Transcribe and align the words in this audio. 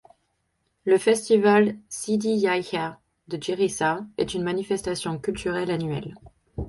Le 0.83 0.97
Festival 0.97 1.77
Sidi 1.87 2.29
Yahia 2.35 2.99
de 3.27 3.37
Jérissa 3.39 4.03
est 4.17 4.33
une 4.33 4.41
manifestation 4.41 5.19
culturelle 5.19 5.69
annuelle. 5.69 6.15